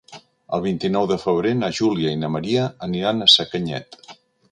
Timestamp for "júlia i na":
1.79-2.31